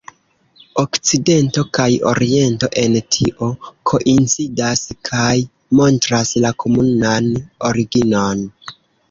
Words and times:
Okcidento 0.83 1.63
kaj 1.77 1.85
Oriento 2.11 2.69
en 2.83 2.95
tio 3.17 3.49
koincidas 3.91 4.83
kaj 5.11 5.37
montras 5.83 6.33
la 6.47 6.55
komunan 6.65 7.31
originon. 7.71 8.45